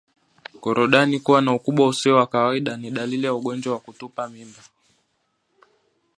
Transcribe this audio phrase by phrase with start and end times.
[0.61, 4.63] Korodani kuwa na ukubwa usio wa kawaida ni dalili ya ugonjwa wa kutupa mimba